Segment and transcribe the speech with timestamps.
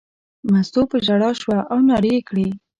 [0.51, 2.47] مستو په ژړا شوه او نارې یې کړې.